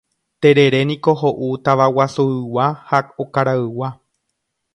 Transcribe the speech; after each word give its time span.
Tereréniko 0.45 1.13
ho'u 1.19 1.49
tavaguasuygua 1.67 2.67
ha 2.89 3.03
okaraygua. 3.27 3.93